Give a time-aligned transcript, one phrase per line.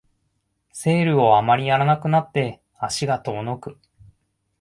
[0.71, 3.77] セールをあまりやらなくなって足が遠のく